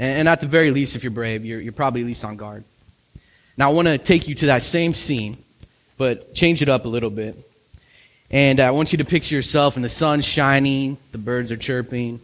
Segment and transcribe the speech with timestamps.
[0.00, 2.64] And at the very least, if you're brave, you're, you're probably at least on guard.
[3.58, 5.36] Now, I want to take you to that same scene,
[5.98, 7.36] but change it up a little bit.
[8.30, 11.58] And uh, I want you to picture yourself and the sun's shining, the birds are
[11.58, 12.18] chirping.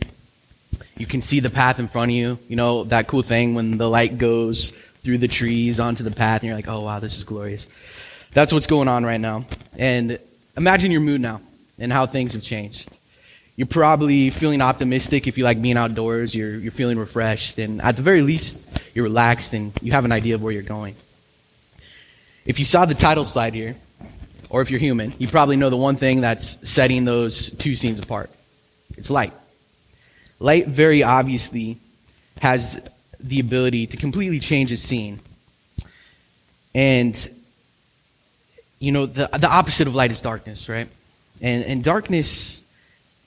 [0.97, 2.39] You can see the path in front of you.
[2.49, 4.71] You know, that cool thing when the light goes
[5.03, 7.69] through the trees onto the path, and you're like, oh, wow, this is glorious.
[8.33, 9.45] That's what's going on right now.
[9.77, 10.19] And
[10.57, 11.43] imagine your mood now
[11.79, 12.89] and how things have changed.
[13.57, 16.35] You're probably feeling optimistic if you like being outdoors.
[16.35, 17.59] You're, you're feeling refreshed.
[17.59, 18.65] And at the very least,
[18.95, 20.95] you're relaxed and you have an idea of where you're going.
[22.45, 23.75] If you saw the title slide here,
[24.51, 27.99] or if you're human, you probably know the one thing that's setting those two scenes
[27.99, 28.31] apart
[28.97, 29.33] it's light.
[30.39, 31.79] Light very obviously
[32.41, 32.81] has
[33.21, 35.19] the ability to completely change a scene.
[36.75, 37.31] And,
[38.79, 40.89] you know, the, the opposite of light is darkness, right?
[41.41, 42.63] And, and darkness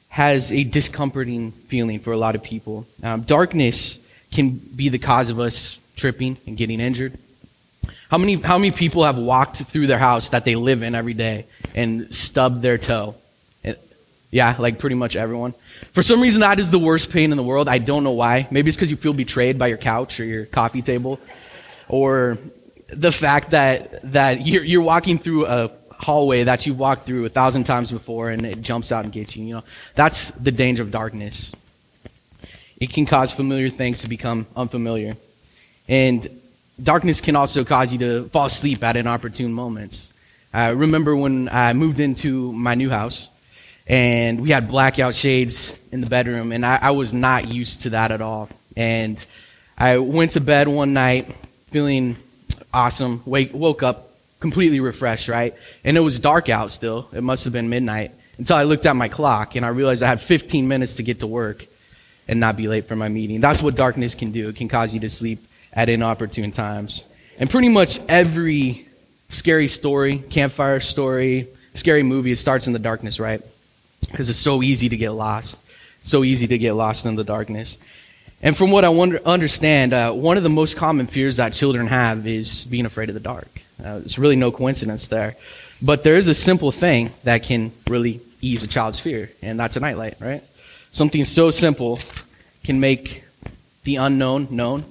[0.10, 2.86] has a discomforting feeling for a lot of people.
[3.02, 4.00] Um, darkness
[4.32, 7.18] can be the cause of us tripping and getting injured.
[8.10, 11.14] How many, how many people have walked through their house that they live in every
[11.14, 13.16] day and stubbed their toe?
[14.32, 15.56] Yeah, like pretty much everyone.
[15.92, 17.68] For some reason, that is the worst pain in the world.
[17.68, 18.48] I don't know why.
[18.52, 21.20] Maybe it's because you feel betrayed by your couch or your coffee table,
[21.88, 22.38] or
[22.90, 27.30] the fact that that you're, you're walking through a hallway that you've walked through a
[27.30, 29.46] thousand times before and it jumps out and gets you.
[29.46, 29.64] You know,
[29.96, 31.54] that's the danger of darkness.
[32.80, 35.18] It can cause familiar things to become unfamiliar,
[35.90, 36.26] and
[36.82, 40.14] darkness can also cause you to fall asleep at inopportune moments.
[40.54, 43.28] I remember when I moved into my new house
[43.86, 47.92] and we had blackout shades in the bedroom, and I, I, was not used to
[47.92, 48.50] that at all.
[48.78, 49.24] And
[49.78, 51.28] I went to bed one night
[51.68, 52.16] feeling
[52.74, 54.09] awesome, wake, woke up
[54.40, 55.54] completely refreshed, right?
[55.84, 57.08] And it was dark out still.
[57.14, 60.08] It must have been midnight until I looked at my clock and I realized I
[60.08, 61.66] had 15 minutes to get to work
[62.28, 63.42] and not be late for my meeting.
[63.42, 64.50] That's what darkness can do.
[64.50, 67.06] It can cause you to sleep at inopportune times.
[67.38, 68.88] And pretty much every
[69.30, 73.42] scary story, campfire story, scary movie, it starts in the darkness, right?
[74.12, 75.62] because it's so easy to get lost.
[76.02, 77.78] So easy to get lost in the darkness.
[78.42, 81.88] And from what I wonder, understand, uh, one of the most common fears that children
[81.88, 83.62] have is being afraid of the dark.
[83.84, 85.36] Uh, it's really no coincidence there.
[85.82, 89.78] But there is a simple thing that can really ease a child's fear, and that's
[89.78, 90.44] a nightlight, right?
[90.92, 92.00] Something so simple
[92.64, 93.24] can make
[93.84, 94.86] the unknown known,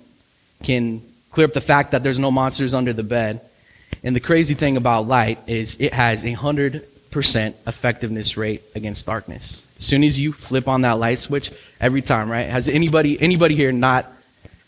[0.62, 3.40] can clear up the fact that there's no monsters under the bed.
[4.02, 9.06] And the crazy thing about light is it has a hundred percent effectiveness rate against
[9.06, 9.66] darkness.
[9.78, 12.48] As soon as you flip on that light switch, every time, right?
[12.48, 14.06] Has anybody anybody here not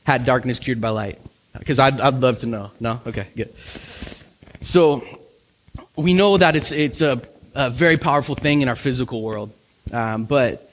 [0.04, 1.19] had darkness cured by light?
[1.59, 2.71] Because I'd, I'd love to know.
[2.81, 3.00] No?
[3.06, 3.53] Okay, good.
[4.61, 5.03] So
[5.97, 7.21] we know that it's it's a,
[7.55, 9.53] a very powerful thing in our physical world,
[9.93, 10.71] um, but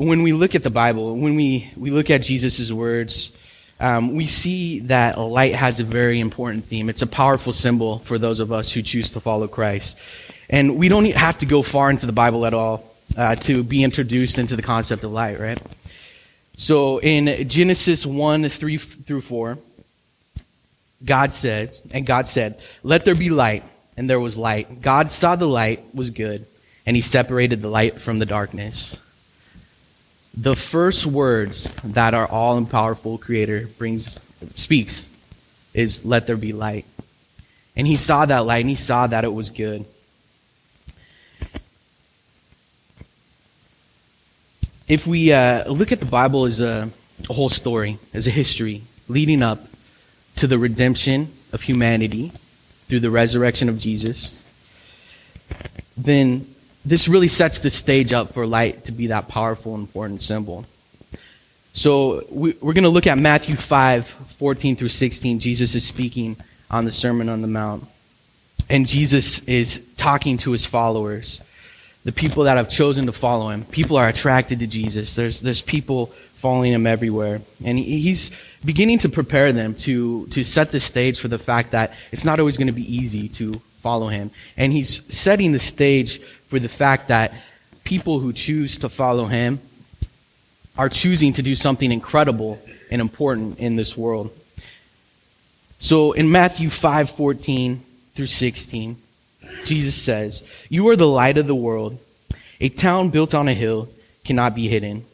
[0.00, 3.32] when we look at the Bible, when we, we look at Jesus' words,
[3.80, 6.88] um, we see that light has a very important theme.
[6.88, 9.98] It's a powerful symbol for those of us who choose to follow Christ.
[10.48, 13.84] And we don't have to go far into the Bible at all uh, to be
[13.84, 15.58] introduced into the concept of light, right?
[16.56, 19.58] So in Genesis 1 3 through 4,
[21.04, 23.64] God said, and God said, Let there be light,
[23.96, 24.82] and there was light.
[24.82, 26.46] God saw the light was good,
[26.86, 28.98] and he separated the light from the darkness.
[30.34, 34.18] The first words that our all and powerful creator brings
[34.54, 35.08] speaks
[35.74, 36.84] is let there be light.
[37.76, 39.84] And he saw that light and he saw that it was good.
[44.90, 46.90] if we uh, look at the Bible as a,
[47.28, 49.60] a whole story, as a history leading up
[50.40, 52.32] to the redemption of humanity
[52.88, 54.42] through the resurrection of Jesus,
[55.98, 56.46] then
[56.82, 60.64] this really sets the stage up for light to be that powerful important symbol.
[61.74, 65.40] So we, are going to look at Matthew 5, 14 through 16.
[65.40, 66.38] Jesus is speaking
[66.70, 67.86] on the Sermon on the Mount.
[68.70, 71.42] And Jesus is talking to his followers
[72.04, 73.62] the people that have chosen to follow him.
[73.64, 75.14] People are attracted to Jesus.
[75.14, 77.42] There's, there's people following him everywhere.
[77.64, 78.30] And he's
[78.64, 82.40] beginning to prepare them to, to set the stage for the fact that it's not
[82.40, 84.30] always going to be easy to follow him.
[84.56, 87.34] And he's setting the stage for the fact that
[87.84, 89.60] people who choose to follow him
[90.78, 92.58] are choosing to do something incredible
[92.90, 94.30] and important in this world.
[95.78, 97.84] So in Matthew 5 14
[98.14, 98.96] through 16,
[99.66, 101.98] Jesus says, You are the light of the world.
[102.62, 103.88] A town built on a hill
[104.24, 105.04] cannot be hidden.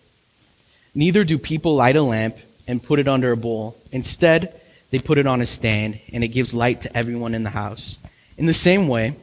[0.97, 3.77] Neither do people light a lamp and put it under a bowl.
[3.93, 4.59] Instead,
[4.91, 7.99] they put it on a stand, and it gives light to everyone in the house.
[8.39, 9.15] In the same way,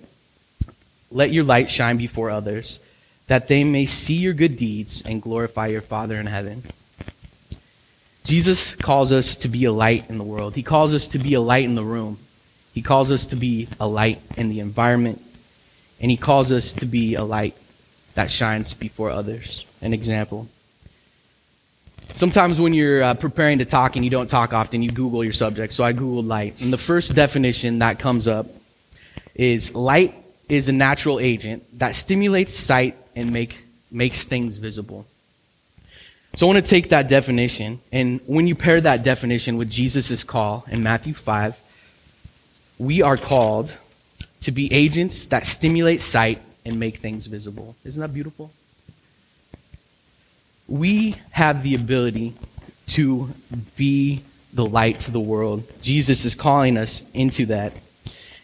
[1.10, 2.80] let your light shine before others,
[3.26, 6.62] that they may see your good deeds and glorify your Father in heaven.
[8.24, 10.54] Jesus calls us to be a light in the world.
[10.54, 12.20] He calls us to be a light in the room.
[12.76, 15.22] He calls us to be a light in the environment.
[16.00, 17.58] And he calls us to be a light
[18.14, 19.66] that shines before others.
[19.82, 20.48] An example.
[22.16, 25.34] Sometimes when you're uh, preparing to talk and you don't talk often, you Google your
[25.34, 25.74] subject.
[25.74, 26.62] So I Googled light.
[26.62, 28.48] And the first definition that comes up
[29.36, 30.14] is light
[30.48, 35.06] is a natural agent that stimulates sight and make, makes things visible.
[36.36, 40.24] So I want to take that definition, and when you pair that definition with Jesus'
[40.24, 41.56] call in Matthew 5,
[42.80, 43.78] we are called
[44.42, 47.76] to be agents that stimulate sight and make things visible.
[47.84, 48.52] Isn't that beautiful?
[50.74, 52.34] We have the ability
[52.88, 53.30] to
[53.78, 54.24] be
[54.54, 55.64] the light to the world.
[55.82, 57.74] Jesus is calling us into that.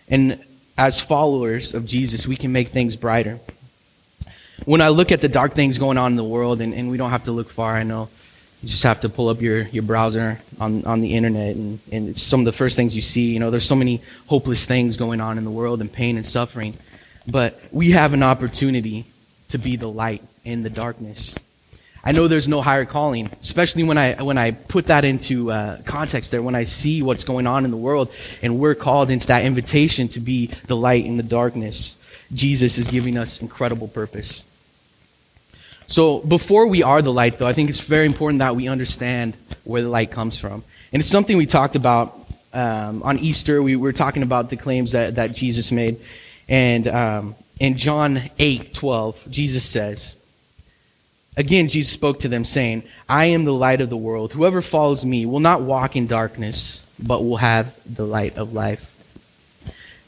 [0.08, 0.44] And
[0.78, 3.40] as followers of Jesus, we can make things brighter
[4.66, 6.98] when I look at the dark things going on in the world, and, and we
[6.98, 8.10] don't have to look far, I know.
[8.62, 12.10] You just have to pull up your, your browser on, on the internet, and, and
[12.10, 13.32] it's some of the first things you see.
[13.32, 16.26] You know, there's so many hopeless things going on in the world, and pain and
[16.26, 16.76] suffering.
[17.28, 19.06] But we have an opportunity
[19.50, 21.36] to be the light in the darkness.
[22.04, 25.82] I know there's no higher calling, especially when I when I put that into uh,
[25.82, 26.42] context there.
[26.42, 28.12] When I see what's going on in the world,
[28.42, 31.98] and we're called into that invitation to be the light in the darkness,
[32.34, 34.44] Jesus is giving us incredible purpose.
[35.88, 39.36] So before we are the light, though, I think it's very important that we understand
[39.64, 40.64] where the light comes from.
[40.94, 42.16] And it's something we talked about
[42.54, 43.62] um, on Easter.
[43.62, 46.00] We were talking about the claims that, that Jesus made.
[46.48, 50.16] And um, in John 8 12, Jesus says,
[51.40, 54.34] Again, Jesus spoke to them, saying, I am the light of the world.
[54.34, 58.94] Whoever follows me will not walk in darkness, but will have the light of life.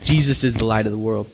[0.04, 1.32] Jesus is the light of the world.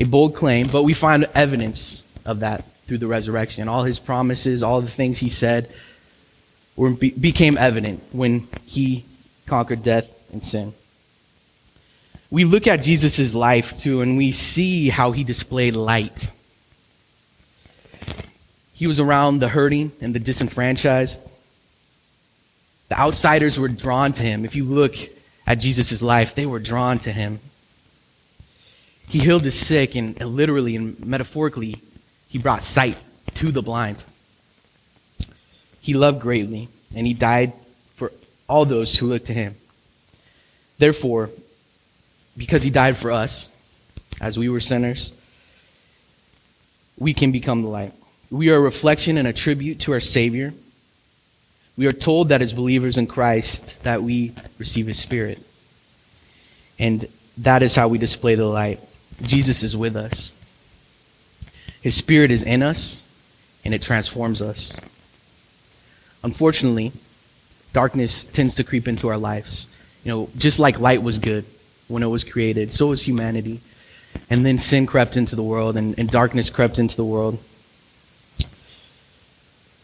[0.00, 3.68] A bold claim, but we find evidence of that through the resurrection.
[3.68, 5.70] All his promises, all the things he said,
[6.74, 9.04] were, became evident when he
[9.46, 10.74] conquered death and sin.
[12.32, 16.32] We look at Jesus' life too, and we see how he displayed light.
[18.78, 21.20] He was around the hurting and the disenfranchised.
[22.90, 24.44] The outsiders were drawn to him.
[24.44, 24.94] If you look
[25.48, 27.40] at Jesus' life, they were drawn to him.
[29.08, 31.82] He healed the sick, and literally and metaphorically,
[32.28, 32.96] he brought sight
[33.34, 34.04] to the blind.
[35.80, 37.54] He loved greatly, and he died
[37.96, 38.12] for
[38.48, 39.56] all those who look to him.
[40.78, 41.30] Therefore,
[42.36, 43.50] because he died for us,
[44.20, 45.12] as we were sinners,
[46.96, 47.92] we can become the light.
[48.30, 50.52] We are a reflection and a tribute to our Savior.
[51.76, 55.40] We are told that as believers in Christ that we receive his spirit.
[56.78, 57.08] And
[57.38, 58.80] that is how we display the light.
[59.22, 60.34] Jesus is with us.
[61.80, 63.08] His Spirit is in us,
[63.64, 64.72] and it transforms us.
[66.24, 66.92] Unfortunately,
[67.72, 69.68] darkness tends to creep into our lives.
[70.04, 71.44] You know, just like light was good
[71.86, 73.60] when it was created, so was humanity.
[74.28, 77.38] And then sin crept into the world, and, and darkness crept into the world.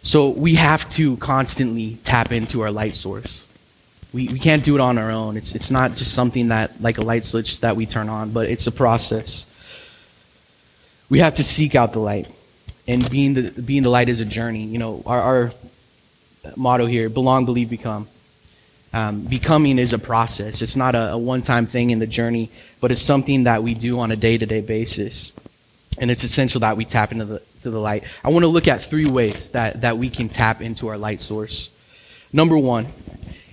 [0.05, 3.49] So we have to constantly tap into our light source.
[4.13, 5.39] We, we can't do it on our own.
[5.39, 8.47] It's, it's not just something that, like a light switch that we turn on, but
[8.51, 9.47] it's a process.
[11.09, 12.31] We have to seek out the light.
[12.87, 14.65] And being the, being the light is a journey.
[14.65, 15.53] You know, our, our
[16.55, 18.07] motto here belong, believe, become.
[18.93, 20.61] Um, becoming is a process.
[20.61, 22.51] It's not a, a one time thing in the journey,
[22.83, 25.33] but it's something that we do on a day to day basis.
[25.97, 28.05] And it's essential that we tap into the, to the light.
[28.23, 31.21] I want to look at three ways that, that we can tap into our light
[31.21, 31.71] source.
[32.33, 32.87] Number one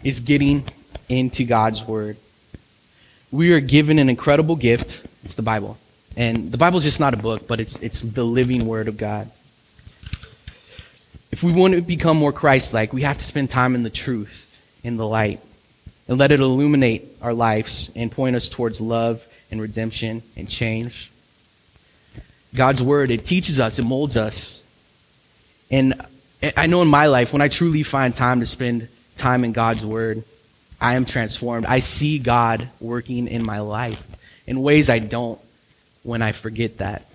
[0.03, 0.63] is getting
[1.09, 2.17] into God's Word.
[3.31, 5.05] We are given an incredible gift.
[5.23, 5.77] It's the Bible.
[6.15, 8.97] And the Bible is just not a book, but it's, it's the living Word of
[8.97, 9.31] God.
[11.31, 13.89] If we want to become more Christ like, we have to spend time in the
[13.89, 15.39] truth, in the light,
[16.09, 21.09] and let it illuminate our lives and point us towards love and redemption and change.
[22.53, 24.63] God's Word, it teaches us, it molds us.
[25.69, 25.93] And
[26.57, 29.85] I know in my life, when I truly find time to spend time in God's
[29.85, 30.23] Word,
[30.79, 31.65] I am transformed.
[31.65, 34.05] I see God working in my life
[34.47, 35.39] in ways I don't
[36.03, 37.05] when I forget that.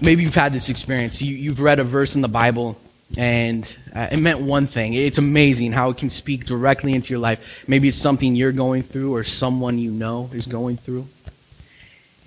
[0.00, 1.22] Maybe you've had this experience.
[1.22, 2.80] You, have read a verse in the Bible
[3.16, 4.94] and uh, it meant one thing.
[4.94, 7.64] It's amazing how it can speak directly into your life.
[7.68, 11.06] Maybe it's something you're going through or someone you know is going through.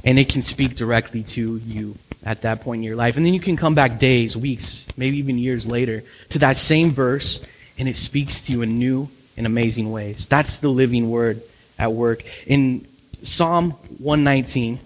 [0.04, 1.96] And it can speak directly to you
[2.26, 3.18] at that point in your life.
[3.18, 6.92] And then you can come back days, weeks, maybe even years later to that same
[6.92, 7.46] verse
[7.78, 10.26] and it speaks to you in new and amazing ways.
[10.26, 11.42] That's the living word
[11.80, 12.24] at work.
[12.48, 12.88] In
[13.22, 14.80] Psalm 119.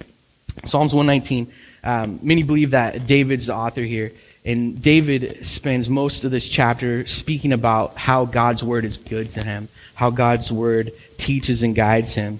[0.64, 1.52] Psalms 119.
[1.84, 4.12] Um, many believe that David's the author here.
[4.46, 9.44] And David spends most of this chapter speaking about how God's word is good to
[9.44, 12.40] him, how God's word teaches and guides him.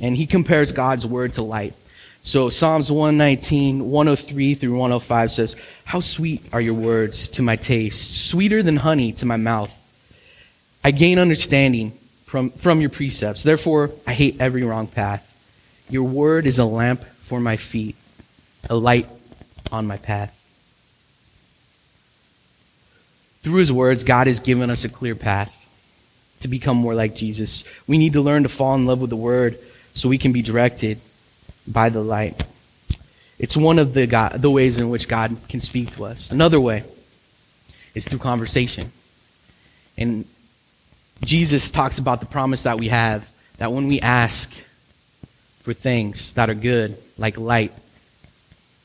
[0.00, 1.74] And he compares God's word to light.
[2.22, 8.28] So Psalms 119, 103 through 105 says, How sweet are your words to my taste,
[8.28, 9.76] sweeter than honey to my mouth.
[10.84, 11.92] I gain understanding
[12.26, 13.42] from, from your precepts.
[13.42, 15.26] Therefore, I hate every wrong path.
[15.88, 17.96] Your word is a lamp for my feet,
[18.68, 19.08] a light
[19.72, 20.36] on my path.
[23.42, 25.56] Through his words, God has given us a clear path
[26.40, 27.64] to become more like Jesus.
[27.86, 29.58] We need to learn to fall in love with the word
[29.94, 31.00] so we can be directed
[31.72, 32.42] by the light.
[33.38, 36.30] It's one of the, God, the ways in which God can speak to us.
[36.30, 36.84] Another way
[37.94, 38.92] is through conversation.
[39.96, 40.26] And
[41.22, 44.52] Jesus talks about the promise that we have that when we ask
[45.60, 47.72] for things that are good, like light,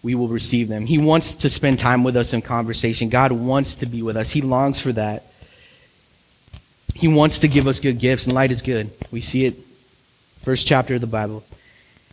[0.04, 0.86] we will receive them.
[0.86, 3.10] He wants to spend time with us in conversation.
[3.10, 4.32] God wants to be with us.
[4.32, 5.24] He longs for that.
[6.94, 8.92] He wants to give us good gifts, and light is good.
[9.12, 9.56] We see it,
[10.42, 11.44] first chapter of the Bible.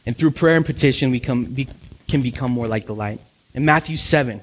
[0.05, 1.69] And through prayer and petition, we come, be,
[2.09, 3.21] can become more like the light.
[3.55, 4.41] In Matthew 7,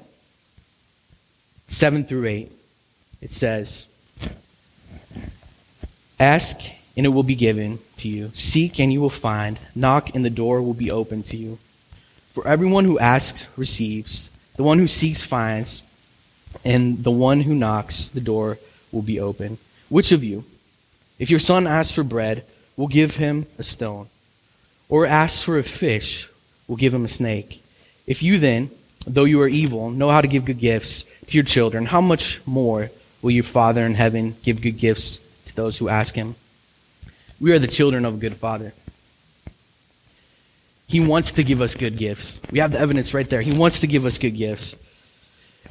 [1.68, 2.52] 7 through 8,
[3.22, 3.88] it says,
[6.20, 6.60] Ask,
[6.96, 8.32] and it will be given to you.
[8.34, 9.60] Seek, and you will find.
[9.76, 11.58] Knock, and the door will be opened to you.
[12.34, 15.84] For everyone who asks receives, the one who seeks finds,
[16.64, 18.58] and the one who knocks, the door
[18.92, 19.58] will be open.
[19.90, 20.46] Which of you,
[21.18, 22.46] if your son asks for bread,
[22.78, 24.08] will give him a stone?
[24.90, 26.28] Or asks for a fish,
[26.68, 27.64] will give him a snake.
[28.08, 28.72] If you then,
[29.06, 32.42] though you are evil, know how to give good gifts to your children, how much
[32.46, 32.90] more
[33.22, 36.36] will your Father in heaven give good gifts to those who ask him?
[37.40, 38.74] We are the children of a good Father.
[40.88, 42.40] He wants to give us good gifts.
[42.52, 43.42] We have the evidence right there.
[43.42, 44.76] He wants to give us good gifts.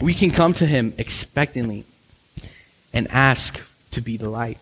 [0.01, 1.85] We can come to him expectantly
[2.93, 3.61] and ask
[3.91, 4.59] to be the light.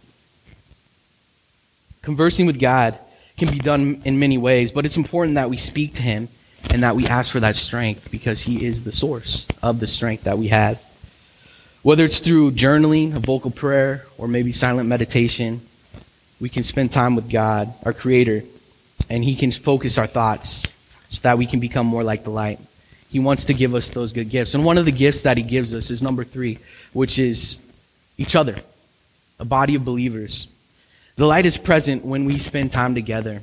[2.00, 2.98] Conversing with God
[3.36, 6.28] can be done in many ways, but it's important that we speak to Him
[6.70, 10.24] and that we ask for that strength because He is the source of the strength
[10.24, 10.82] that we have.
[11.82, 15.60] Whether it's through journaling, a vocal prayer, or maybe silent meditation,
[16.40, 18.42] we can spend time with God, our Creator,
[19.08, 20.64] and He can focus our thoughts
[21.10, 22.58] so that we can become more like the light.
[23.08, 24.54] He wants to give us those good gifts.
[24.54, 26.58] And one of the gifts that He gives us is number three,
[26.92, 27.60] which is
[28.18, 28.56] each other,
[29.38, 30.48] a body of believers.
[31.16, 33.42] The light is present when we spend time together.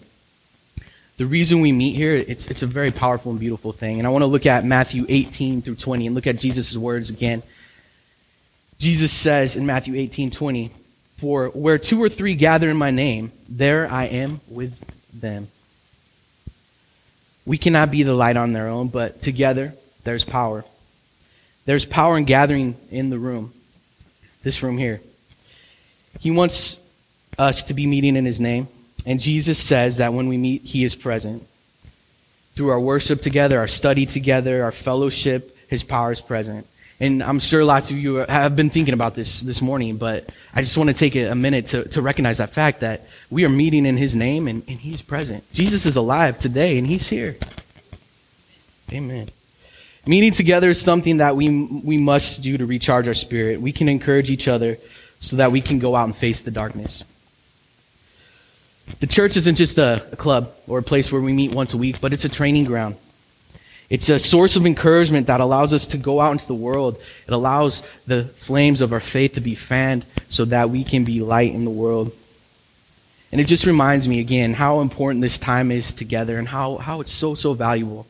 [1.18, 3.98] The reason we meet here, it's, it's a very powerful and beautiful thing.
[3.98, 7.10] And I want to look at Matthew 18 through 20 and look at Jesus' words
[7.10, 7.42] again.
[8.78, 10.72] Jesus says in Matthew 18 20,
[11.18, 14.74] For where two or three gather in my name, there I am with
[15.20, 15.48] them.
[17.46, 20.64] We cannot be the light on their own, but together there's power.
[21.66, 23.54] There's power in gathering in the room,
[24.44, 25.02] this room here.
[26.20, 26.80] He wants
[27.38, 28.68] us to be meeting in his name.
[29.06, 31.46] And Jesus says that when we meet, he is present.
[32.56, 36.68] Through our worship together, our study together, our fellowship, his power is present.
[37.00, 40.62] And I'm sure lots of you have been thinking about this this morning, but I
[40.62, 43.86] just want to take a minute to, to recognize that fact that we are meeting
[43.86, 45.44] in his name and, and he's present.
[45.52, 47.36] Jesus is alive today and he's here.
[48.92, 49.30] Amen.
[50.06, 53.60] Meeting together is something that we, we must do to recharge our spirit.
[53.60, 54.78] We can encourage each other
[55.20, 57.04] so that we can go out and face the darkness.
[59.00, 62.02] The church isn't just a, club or a place where we meet once a week,
[62.02, 62.96] but it's a training ground.
[63.90, 66.98] It's a source of encouragement that allows us to go out into the world.
[67.28, 71.20] It allows the flames of our faith to be fanned so that we can be
[71.22, 72.12] light in the world.
[73.32, 77.02] And it just reminds me again how important this time is together and how, how
[77.02, 78.08] it's so, so valuable.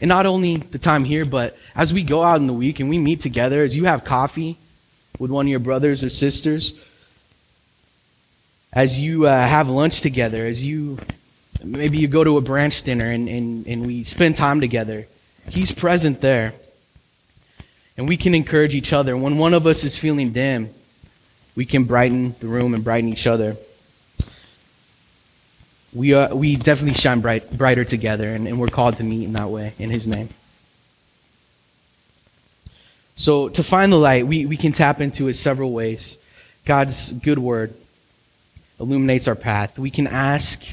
[0.00, 2.88] And not only the time here, but as we go out in the week and
[2.88, 4.58] we meet together, as you have coffee
[5.18, 6.74] with one of your brothers or sisters,
[8.74, 10.98] as you uh, have lunch together, as you
[11.62, 15.06] maybe you go to a branch dinner and, and, and we spend time together,
[15.48, 16.52] He's present there.
[17.96, 19.16] And we can encourage each other.
[19.16, 20.70] When one of us is feeling dim,
[21.54, 23.56] we can brighten the room and brighten each other.
[25.92, 29.34] We, uh, we definitely shine bright, brighter together, and, and we're called to meet in
[29.34, 30.28] that way, in His name.
[33.16, 36.18] So, to find the light, we, we can tap into it several ways.
[36.64, 37.74] God's good word,
[38.80, 39.78] illuminates our path.
[39.78, 40.64] We can ask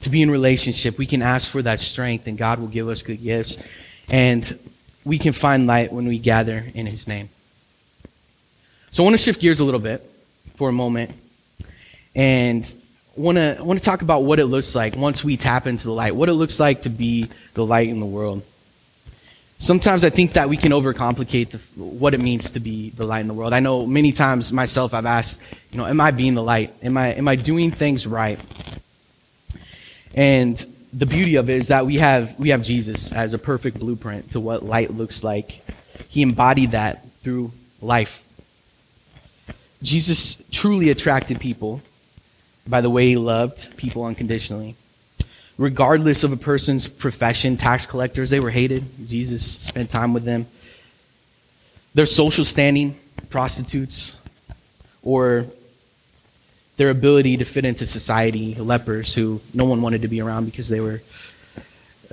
[0.00, 0.98] to be in relationship.
[0.98, 3.58] We can ask for that strength, and God will give us good gifts.
[4.08, 4.58] And
[5.04, 7.28] we can find light when we gather in His name.
[8.90, 10.04] So I want to shift gears a little bit
[10.54, 11.12] for a moment
[12.14, 12.74] and
[13.16, 15.92] want to want to talk about what it looks like once we tap into the
[15.92, 18.42] light, what it looks like to be the light in the world.
[19.60, 23.20] Sometimes I think that we can overcomplicate the, what it means to be the light
[23.20, 23.52] in the world.
[23.52, 25.40] I know many times myself I've asked,
[25.70, 26.74] you know, am I being the light?
[26.82, 28.40] Am I am I doing things right?
[30.14, 30.56] And
[30.92, 34.32] the beauty of it is that we have we have Jesus as a perfect blueprint
[34.32, 35.62] to what light looks like.
[36.08, 38.26] He embodied that through life.
[39.82, 41.80] Jesus truly attracted people
[42.66, 44.74] by the way he loved people unconditionally
[45.60, 48.82] regardless of a person's profession, tax collectors, they were hated.
[49.06, 50.46] Jesus spent time with them.
[51.92, 52.98] Their social standing,
[53.28, 54.16] prostitutes,
[55.02, 55.44] or
[56.78, 60.70] their ability to fit into society, lepers who no one wanted to be around because
[60.70, 61.02] they were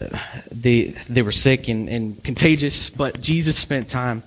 [0.01, 0.19] uh,
[0.51, 2.89] they they were sick and, and contagious.
[2.89, 4.23] But Jesus spent time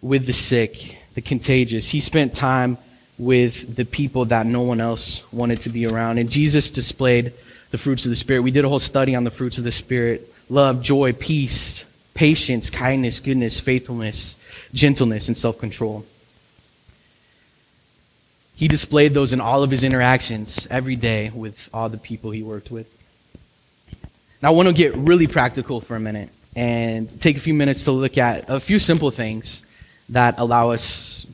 [0.00, 1.88] with the sick, the contagious.
[1.88, 2.78] He spent time
[3.18, 6.18] with the people that no one else wanted to be around.
[6.18, 7.32] And Jesus displayed
[7.74, 8.42] the fruits of the Spirit.
[8.42, 12.70] We did a whole study on the fruits of the Spirit love, joy, peace, patience,
[12.70, 14.38] kindness, goodness, faithfulness,
[14.72, 16.06] gentleness, and self control.
[18.54, 22.44] He displayed those in all of his interactions every day with all the people he
[22.44, 22.88] worked with.
[24.40, 27.86] Now, I want to get really practical for a minute and take a few minutes
[27.86, 29.66] to look at a few simple things
[30.10, 31.26] that allow us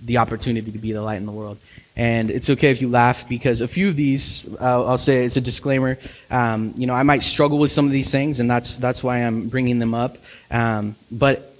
[0.00, 1.58] the opportunity to be the light in the world.
[1.96, 5.36] And it's okay if you laugh because a few of these, uh, I'll say it's
[5.36, 5.98] a disclaimer.
[6.30, 9.18] Um, you know, I might struggle with some of these things, and that's that's why
[9.18, 10.16] I'm bringing them up.
[10.50, 11.52] Um, but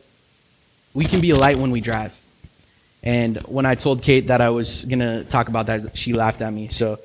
[0.94, 2.14] we can be a light when we drive.
[3.02, 6.52] And when I told Kate that I was gonna talk about that, she laughed at
[6.52, 6.68] me.
[6.68, 6.98] So.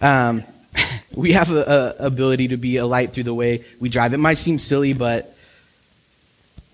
[0.00, 0.44] Um,
[1.14, 4.12] we have a, a ability to be a light through the way we drive.
[4.12, 5.34] It might seem silly, but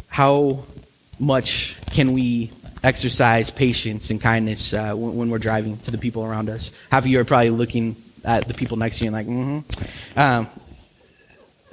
[0.08, 0.64] how
[1.18, 2.50] much can we
[2.82, 6.72] exercise patience and kindness uh, when, when, we're driving to the people around us.
[6.90, 10.18] Half of you are probably looking at the people next to you and like, mm-hmm.
[10.18, 10.48] Um,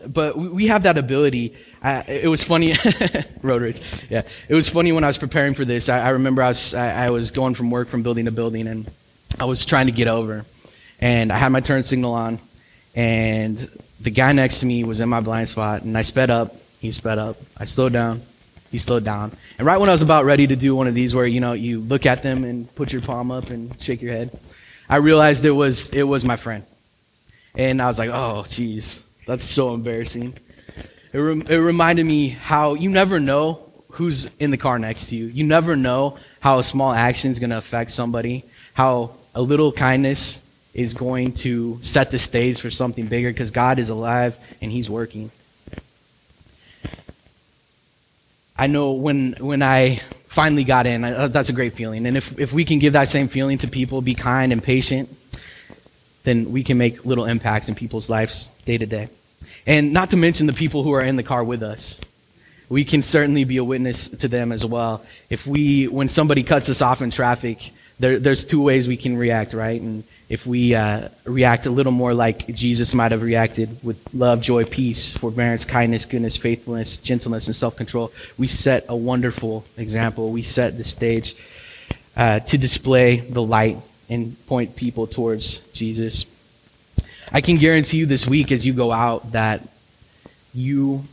[0.06, 1.56] but we have that ability.
[1.82, 2.74] Uh, it was funny,
[3.42, 3.82] road race.
[4.10, 5.90] Yeah, it was funny when I was preparing for this.
[5.90, 8.68] I, I remember I was I, I, was going from work from building to building,
[8.68, 8.90] and
[9.40, 10.46] I was trying to get over,
[11.00, 12.39] and I had my turn signal on,
[12.96, 13.58] and
[14.00, 16.56] the guy next to me was in my blind spot, and I sped up.
[16.80, 17.38] He sped up.
[17.58, 18.22] I slowed down.
[18.71, 19.32] He slowed down.
[19.58, 21.53] And right when I was about ready to do one of these where, you know,
[21.53, 24.38] you look at them and put your palm up and shake your head,
[24.89, 26.65] I realized it was, it was my friend.
[27.56, 30.36] And I was like, oh, jeez, that's so embarrassing.
[31.13, 35.25] It, it reminded me how you never know who's in the car next to you.
[35.25, 39.71] You never know how a small action is going to affect somebody, how a little
[39.71, 44.71] kindness is going to set the stage for something bigger because God is alive and
[44.71, 45.32] He's working.
[48.58, 52.06] I know when when I finally got in, I, uh, that's a great feeling.
[52.06, 55.10] And if if we can give that same feeling to people, be kind and patient,
[56.24, 59.10] then we can make little impacts in people's lives day to day.
[59.65, 62.00] And not to mention the people who are in the car with us.
[62.70, 65.06] We can certainly be a witness to them as well.
[65.30, 69.17] If we, when somebody cuts us off in traffic, there, there's two ways we can
[69.17, 69.80] react, right?
[69.80, 74.42] And if we uh, react a little more like Jesus might have reacted with love,
[74.42, 80.32] joy, peace, forbearance, kindness, goodness, faithfulness, gentleness, and self control, we set a wonderful example.
[80.32, 81.36] We set the stage
[82.18, 83.78] uh, to display the light
[84.10, 86.26] and point people towards Jesus.
[87.32, 89.62] I can guarantee you this week as you go out that
[90.54, 91.04] you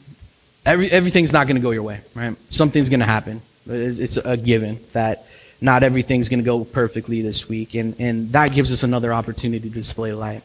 [0.67, 2.37] every, everything's not going to go your way, right?
[2.51, 3.43] Something's going to happen.
[3.67, 5.27] It's, it's a given that
[5.65, 7.75] not everything's going to go perfectly this week.
[7.75, 10.43] And, and that gives us another opportunity to display light.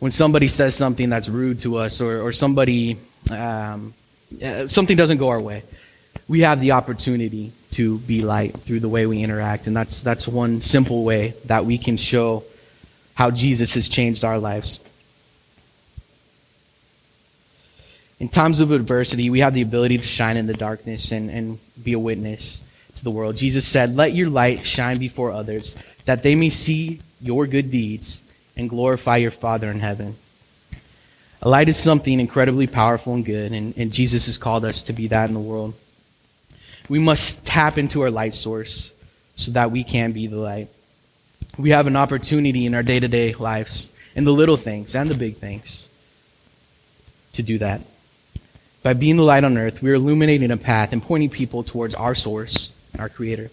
[0.00, 2.98] When somebody says something that's rude to us or, or somebody,
[3.30, 3.94] um,
[4.44, 5.62] uh, something doesn't go our way,
[6.26, 9.68] we have the opportunity to be light through the way we interact.
[9.68, 12.42] And that's, that's one simple way that we can show
[13.14, 14.80] how Jesus has changed our lives.
[18.18, 21.58] In times of adversity, we have the ability to shine in the darkness and, and
[21.80, 22.62] be a witness
[22.96, 23.36] to the world.
[23.36, 28.22] Jesus said, Let your light shine before others, that they may see your good deeds
[28.56, 30.16] and glorify your Father in heaven.
[31.42, 34.92] A light is something incredibly powerful and good, and, and Jesus has called us to
[34.92, 35.74] be that in the world.
[36.88, 38.92] We must tap into our light source
[39.36, 40.68] so that we can be the light.
[41.58, 45.10] We have an opportunity in our day to day lives, in the little things and
[45.10, 45.88] the big things,
[47.34, 47.82] to do that.
[48.82, 51.94] By being the light on earth, we are illuminating a path and pointing people towards
[51.94, 53.50] our source our Creator.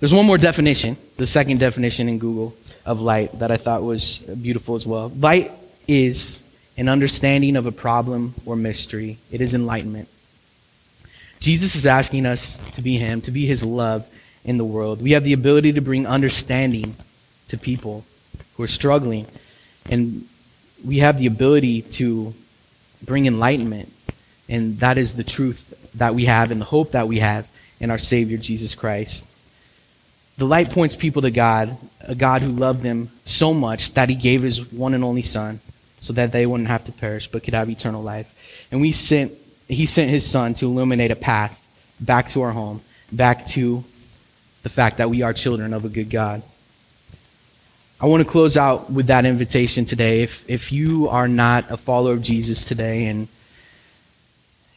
[0.00, 4.18] There's one more definition, the second definition in Google of light that I thought was
[4.18, 5.08] beautiful as well.
[5.10, 5.52] Light
[5.86, 6.42] is
[6.76, 10.08] an understanding of a problem or mystery, it is enlightenment.
[11.38, 14.08] Jesus is asking us to be Him, to be His love
[14.44, 15.02] in the world.
[15.02, 16.96] We have the ability to bring understanding
[17.48, 18.04] to people
[18.56, 19.26] who are struggling,
[19.88, 20.26] and
[20.84, 22.34] we have the ability to
[23.04, 23.92] bring enlightenment
[24.52, 27.48] And that is the truth that we have and the hope that we have
[27.82, 29.26] in our Savior, Jesus Christ.
[30.38, 34.14] The light points people to God, a God who loved them so much that he
[34.14, 35.60] gave his one and only Son
[36.00, 38.34] so that they wouldn't have to perish but could have eternal life.
[38.70, 39.32] And we sent,
[39.68, 41.58] he sent his Son to illuminate a path
[42.00, 43.84] back to our home, back to
[44.62, 46.42] the fact that we are children of a good God.
[48.00, 50.22] I want to close out with that invitation today.
[50.22, 53.28] If, if you are not a follower of Jesus today and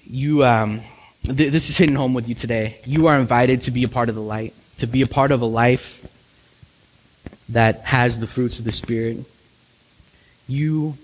[0.05, 0.81] you, um,
[1.25, 4.09] th- this is hitting home with you today, you are invited to be a part
[4.09, 6.07] of the light, to be a part of a life
[7.49, 9.17] that has the fruits of the Spirit.
[10.47, 10.95] You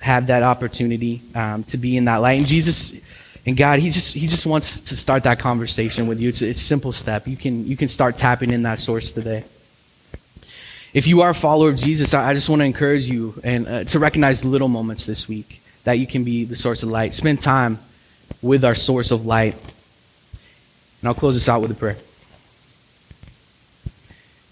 [0.00, 2.38] have that opportunity um, to be in that light.
[2.38, 2.94] And Jesus
[3.46, 6.28] and God, He just He just wants to start that conversation with you.
[6.28, 7.26] It's, it's a simple step.
[7.26, 9.44] You can you can start tapping in that source today.
[10.92, 13.66] If you are a follower of Jesus, I, I just want to encourage you and
[13.66, 16.88] uh, to recognize the little moments this week that you can be the source of
[16.88, 17.12] light.
[17.12, 17.78] Spend time
[18.44, 19.54] with our source of light.
[21.00, 21.96] And I'll close this out with a prayer.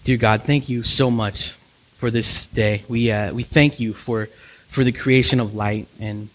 [0.03, 1.51] Dear God, thank you so much
[1.95, 2.83] for this day.
[2.89, 4.25] We, uh, we thank you for,
[4.67, 6.29] for the creation of light and,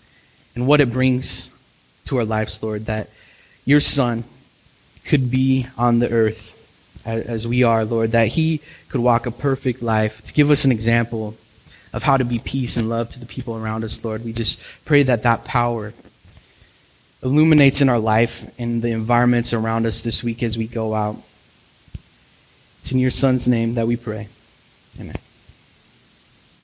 [0.55, 1.53] and what it brings
[2.07, 3.11] to our lives, Lord, that
[3.65, 4.23] your Son
[5.05, 6.55] could be on the earth
[7.05, 10.65] as, as we are, Lord, that he could walk a perfect life to give us
[10.65, 11.37] an example
[11.93, 14.25] of how to be peace and love to the people around us, Lord.
[14.25, 15.93] We just pray that that power
[17.23, 21.17] illuminates in our life and the environments around us this week as we go out.
[22.81, 24.29] It's in your Son's name that we pray.
[25.01, 25.17] Amen.